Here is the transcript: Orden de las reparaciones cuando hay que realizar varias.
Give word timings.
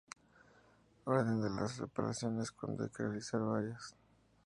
Orden 1.05 1.43
de 1.43 1.51
las 1.51 1.77
reparaciones 1.77 2.51
cuando 2.51 2.85
hay 2.85 2.89
que 2.89 3.03
realizar 3.03 3.39
varias. 3.39 3.93